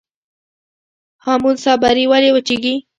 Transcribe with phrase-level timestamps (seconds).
[1.23, 2.75] هامون صابري ولې وچیږي؟